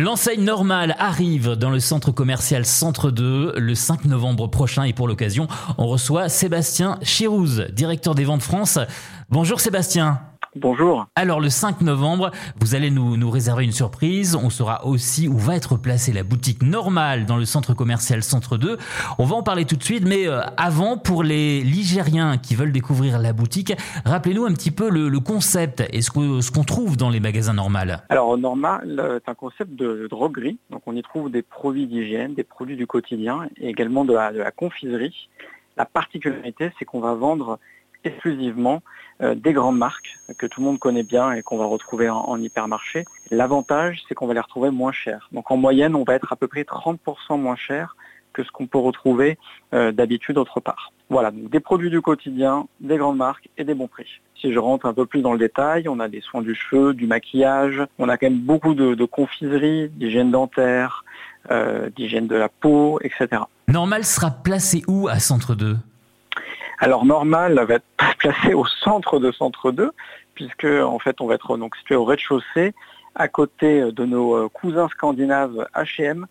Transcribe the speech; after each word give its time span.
L'enseigne 0.00 0.44
normale 0.44 0.96
arrive 0.98 1.56
dans 1.56 1.68
le 1.68 1.78
centre 1.78 2.10
commercial 2.10 2.64
Centre 2.64 3.10
2 3.10 3.56
le 3.58 3.74
5 3.74 4.06
novembre 4.06 4.46
prochain 4.46 4.84
et 4.84 4.94
pour 4.94 5.06
l'occasion, 5.06 5.46
on 5.76 5.88
reçoit 5.88 6.30
Sébastien 6.30 6.98
Chirouz, 7.02 7.66
directeur 7.74 8.14
des 8.14 8.24
ventes 8.24 8.40
France. 8.40 8.78
Bonjour 9.28 9.60
Sébastien. 9.60 10.29
Bonjour. 10.56 11.06
Alors 11.14 11.38
le 11.38 11.48
5 11.48 11.80
novembre, 11.82 12.32
vous 12.60 12.74
allez 12.74 12.90
nous, 12.90 13.16
nous 13.16 13.30
réserver 13.30 13.62
une 13.62 13.70
surprise. 13.70 14.34
On 14.34 14.50
saura 14.50 14.84
aussi 14.84 15.28
où 15.28 15.38
va 15.38 15.54
être 15.54 15.76
placée 15.76 16.12
la 16.12 16.24
boutique 16.24 16.64
normale 16.64 17.24
dans 17.24 17.36
le 17.36 17.44
centre 17.44 17.72
commercial 17.72 18.24
Centre 18.24 18.56
2. 18.56 18.76
On 19.20 19.24
va 19.26 19.36
en 19.36 19.44
parler 19.44 19.64
tout 19.64 19.76
de 19.76 19.84
suite, 19.84 20.04
mais 20.04 20.26
euh, 20.26 20.40
avant, 20.56 20.98
pour 20.98 21.22
les 21.22 21.60
Ligériens 21.60 22.36
qui 22.36 22.56
veulent 22.56 22.72
découvrir 22.72 23.20
la 23.20 23.32
boutique, 23.32 23.74
rappelez-nous 24.04 24.44
un 24.44 24.52
petit 24.52 24.72
peu 24.72 24.90
le, 24.90 25.20
concept 25.20 25.84
et 25.92 26.02
ce 26.02 26.10
qu'on 26.10 26.40
ce 26.40 26.50
qu'on 26.50 26.64
trouve 26.64 26.96
dans 26.96 27.10
les 27.10 27.20
magasins 27.20 27.52
normales. 27.52 28.02
Alors 28.08 28.36
normal, 28.36 28.98
euh, 28.98 29.20
c'est 29.24 29.30
un 29.30 29.34
concept 29.34 29.76
de 29.76 30.08
droguerie. 30.10 30.58
Donc 30.70 30.82
on 30.86 30.96
y 30.96 31.02
trouve 31.02 31.30
des 31.30 31.42
produits 31.42 31.86
d'hygiène, 31.86 32.34
des 32.34 32.42
produits 32.42 32.76
du 32.76 32.88
quotidien 32.88 33.48
et 33.56 33.68
également 33.68 34.04
de 34.04 34.14
la, 34.14 34.32
de 34.32 34.38
la 34.38 34.50
confiserie. 34.50 35.28
La 35.76 35.84
particularité, 35.84 36.72
c'est 36.78 36.84
qu'on 36.84 37.00
va 37.00 37.14
vendre 37.14 37.60
exclusivement 38.04 38.82
euh, 39.22 39.34
des 39.34 39.52
grandes 39.52 39.78
marques 39.78 40.18
que 40.38 40.46
tout 40.46 40.60
le 40.60 40.66
monde 40.66 40.78
connaît 40.78 41.02
bien 41.02 41.32
et 41.32 41.42
qu'on 41.42 41.58
va 41.58 41.66
retrouver 41.66 42.08
en, 42.08 42.40
hypermarché. 42.40 43.04
L'avantage, 43.30 44.02
c'est 44.08 44.14
qu'on 44.14 44.26
va 44.26 44.34
les 44.34 44.40
retrouver 44.40 44.70
moins 44.70 44.92
chers. 44.92 45.28
Donc 45.32 45.50
en 45.50 45.56
moyenne, 45.56 45.94
on 45.94 46.04
va 46.04 46.14
être 46.14 46.32
à 46.32 46.36
peu 46.36 46.48
près 46.48 46.62
30% 46.62 47.38
moins 47.38 47.56
cher 47.56 47.96
que 48.32 48.44
ce 48.44 48.50
qu'on 48.50 48.66
peut 48.66 48.78
retrouver 48.78 49.38
euh, 49.74 49.92
d'habitude 49.92 50.38
autre 50.38 50.60
part. 50.60 50.92
Voilà, 51.10 51.32
donc 51.32 51.50
des 51.50 51.60
produits 51.60 51.90
du 51.90 52.00
quotidien, 52.00 52.66
des 52.80 52.96
grandes 52.96 53.16
marques 53.16 53.48
et 53.58 53.64
des 53.64 53.74
bons 53.74 53.88
prix. 53.88 54.20
Si 54.40 54.52
je 54.52 54.58
rentre 54.58 54.86
un 54.86 54.94
peu 54.94 55.04
plus 55.04 55.20
dans 55.20 55.32
le 55.32 55.38
détail, 55.38 55.88
on 55.88 55.98
a 55.98 56.08
des 56.08 56.20
soins 56.20 56.40
du 56.40 56.54
cheveu, 56.54 56.94
du 56.94 57.06
maquillage, 57.06 57.82
on 57.98 58.08
a 58.08 58.16
quand 58.16 58.30
même 58.30 58.38
beaucoup 58.38 58.74
de, 58.74 58.94
de 58.94 59.04
confiserie, 59.04 59.88
d'hygiène 59.88 60.30
dentaire, 60.30 61.04
euh, 61.50 61.90
d'hygiène 61.90 62.26
de 62.26 62.36
la 62.36 62.48
peau, 62.48 63.00
etc. 63.02 63.42
Normal 63.68 64.04
sera 64.04 64.30
placé 64.30 64.82
où 64.86 65.08
à 65.08 65.18
Centre 65.18 65.54
2 65.54 65.76
alors 66.80 67.04
Normal 67.04 67.60
va 67.68 67.74
être 67.74 67.84
placé 68.18 68.54
au 68.54 68.64
centre 68.64 69.18
de 69.18 69.30
Centre 69.30 69.70
2, 69.70 69.92
puisque 70.34 70.64
en 70.64 70.98
fait 70.98 71.20
on 71.20 71.26
va 71.26 71.34
être 71.34 71.56
donc 71.56 71.76
situé 71.76 71.94
au 71.94 72.04
rez-de-chaussée, 72.04 72.74
à 73.14 73.28
côté 73.28 73.92
de 73.92 74.04
nos 74.04 74.34
euh, 74.34 74.48
cousins 74.48 74.88
scandinaves 74.88 75.68
H&M. 75.74 76.26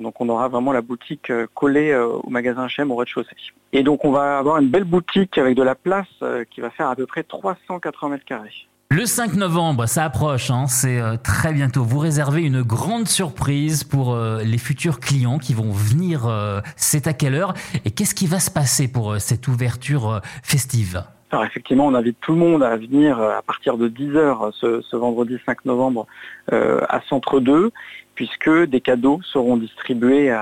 Donc 0.00 0.20
on 0.20 0.28
aura 0.28 0.48
vraiment 0.48 0.72
la 0.72 0.82
boutique 0.82 1.30
euh, 1.30 1.46
collée 1.54 1.94
au 1.94 2.28
magasin 2.28 2.66
H&M 2.66 2.90
au 2.90 2.96
rez-de-chaussée. 2.96 3.36
Et 3.72 3.82
donc 3.82 4.04
on 4.04 4.10
va 4.12 4.38
avoir 4.38 4.58
une 4.58 4.68
belle 4.68 4.84
boutique 4.84 5.38
avec 5.38 5.56
de 5.56 5.62
la 5.62 5.74
place 5.74 6.08
qui 6.50 6.60
va 6.60 6.70
faire 6.70 6.88
à 6.88 6.96
peu 6.96 7.06
près 7.06 7.22
380 7.22 8.10
mètres 8.10 8.24
carrés. 8.24 8.68
Le 8.88 9.04
5 9.04 9.34
novembre, 9.34 9.86
ça 9.86 10.04
approche, 10.04 10.48
hein, 10.52 10.66
c'est 10.68 11.00
euh, 11.00 11.16
très 11.16 11.52
bientôt. 11.52 11.82
Vous 11.82 11.98
réservez 11.98 12.42
une 12.42 12.62
grande 12.62 13.08
surprise 13.08 13.82
pour 13.82 14.14
euh, 14.14 14.42
les 14.44 14.58
futurs 14.58 15.00
clients 15.00 15.38
qui 15.38 15.54
vont 15.54 15.72
venir. 15.72 16.26
Euh, 16.26 16.60
c'est 16.76 17.08
à 17.08 17.12
quelle 17.12 17.34
heure 17.34 17.52
Et 17.84 17.90
qu'est-ce 17.90 18.14
qui 18.14 18.28
va 18.28 18.38
se 18.38 18.48
passer 18.50 18.86
pour 18.86 19.16
cette 19.16 19.48
ouverture 19.48 20.20
festive? 20.44 21.02
Alors 21.32 21.44
effectivement, 21.44 21.86
on 21.86 21.94
invite 21.94 22.16
tout 22.20 22.30
le 22.30 22.38
monde 22.38 22.62
à 22.62 22.76
venir 22.76 23.20
à 23.20 23.42
partir 23.42 23.76
de 23.76 23.88
10h 23.88 24.52
ce, 24.52 24.96
vendredi 24.96 25.36
5 25.44 25.64
novembre 25.64 26.06
à 26.52 27.00
Centre 27.08 27.40
2, 27.40 27.72
puisque 28.14 28.48
des 28.66 28.80
cadeaux 28.80 29.20
seront 29.24 29.56
distribués 29.56 30.32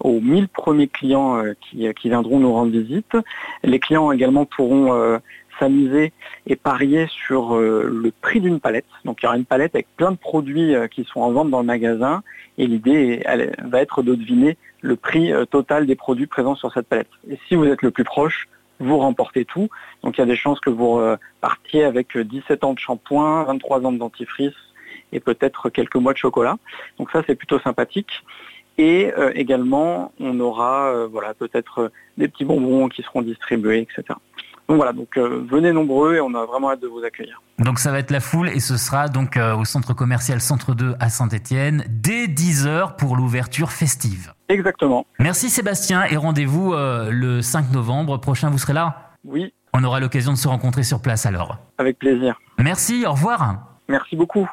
aux 0.00 0.20
1000 0.20 0.48
premiers 0.48 0.88
clients 0.88 1.42
qui, 1.62 1.88
qui, 1.94 2.08
viendront 2.10 2.38
nous 2.38 2.52
rendre 2.52 2.70
visite. 2.70 3.16
Les 3.64 3.80
clients 3.80 4.12
également 4.12 4.44
pourront 4.44 5.18
s'amuser 5.58 6.12
et 6.46 6.56
parier 6.56 7.06
sur 7.08 7.54
euh, 7.54 7.88
le 7.90 8.10
prix 8.10 8.40
d'une 8.40 8.60
palette. 8.60 8.86
Donc 9.04 9.18
il 9.20 9.26
y 9.26 9.28
aura 9.28 9.36
une 9.36 9.44
palette 9.44 9.74
avec 9.74 9.86
plein 9.96 10.12
de 10.12 10.16
produits 10.16 10.74
euh, 10.74 10.86
qui 10.86 11.04
sont 11.04 11.20
en 11.20 11.30
vente 11.30 11.50
dans 11.50 11.60
le 11.60 11.66
magasin 11.66 12.22
et 12.56 12.66
l'idée 12.66 13.22
va 13.64 13.80
être 13.80 14.02
de 14.02 14.14
deviner 14.14 14.56
le 14.80 14.96
prix 14.96 15.32
euh, 15.32 15.44
total 15.44 15.86
des 15.86 15.96
produits 15.96 16.26
présents 16.26 16.54
sur 16.54 16.72
cette 16.72 16.86
palette. 16.86 17.08
Et 17.28 17.38
si 17.48 17.54
vous 17.54 17.64
êtes 17.66 17.82
le 17.82 17.90
plus 17.90 18.04
proche, 18.04 18.48
vous 18.80 18.98
remportez 18.98 19.44
tout. 19.44 19.68
Donc 20.02 20.16
il 20.16 20.20
y 20.20 20.24
a 20.24 20.26
des 20.26 20.36
chances 20.36 20.60
que 20.60 20.70
vous 20.70 21.00
partiez 21.40 21.82
avec 21.82 22.16
17 22.16 22.62
ans 22.62 22.74
de 22.74 22.78
shampoing, 22.78 23.42
23 23.42 23.84
ans 23.84 23.90
de 23.90 23.98
dentifrice 23.98 24.54
et 25.10 25.18
peut-être 25.18 25.68
quelques 25.68 25.96
mois 25.96 26.12
de 26.12 26.18
chocolat. 26.18 26.58
Donc 26.96 27.10
ça 27.10 27.24
c'est 27.26 27.34
plutôt 27.34 27.58
sympathique. 27.58 28.22
Et 28.80 29.10
également, 29.34 30.12
on 30.20 30.38
aura 30.38 31.06
voilà, 31.06 31.34
peut-être 31.34 31.90
des 32.18 32.28
petits 32.28 32.44
bonbons 32.44 32.88
qui 32.88 33.02
seront 33.02 33.22
distribués, 33.22 33.80
etc. 33.80 34.14
Donc 34.68 34.76
voilà, 34.76 34.92
donc 34.92 35.16
euh, 35.16 35.46
venez 35.50 35.72
nombreux 35.72 36.16
et 36.16 36.20
on 36.20 36.34
a 36.34 36.44
vraiment 36.44 36.70
hâte 36.70 36.80
de 36.80 36.88
vous 36.88 37.02
accueillir. 37.02 37.40
Donc 37.58 37.78
ça 37.78 37.90
va 37.90 37.98
être 38.00 38.10
la 38.10 38.20
foule 38.20 38.50
et 38.50 38.60
ce 38.60 38.76
sera 38.76 39.08
donc 39.08 39.38
euh, 39.38 39.56
au 39.56 39.64
centre 39.64 39.94
commercial 39.94 40.42
Centre 40.42 40.74
2 40.74 40.94
à 41.00 41.08
Saint-Étienne 41.08 41.84
dès 41.88 42.26
10h 42.26 42.96
pour 42.96 43.16
l'ouverture 43.16 43.72
festive. 43.72 44.34
Exactement. 44.50 45.06
Merci 45.18 45.48
Sébastien 45.48 46.04
et 46.04 46.16
rendez-vous 46.16 46.74
euh, 46.74 47.10
le 47.10 47.40
5 47.40 47.72
novembre 47.72 48.18
prochain, 48.18 48.50
vous 48.50 48.58
serez 48.58 48.74
là? 48.74 49.12
Oui. 49.24 49.54
On 49.72 49.82
aura 49.84 50.00
l'occasion 50.00 50.32
de 50.32 50.38
se 50.38 50.48
rencontrer 50.48 50.82
sur 50.82 51.00
place 51.00 51.24
alors. 51.24 51.56
Avec 51.78 51.98
plaisir. 51.98 52.38
Merci, 52.58 53.06
au 53.06 53.12
revoir. 53.12 53.78
Merci 53.88 54.16
beaucoup. 54.16 54.46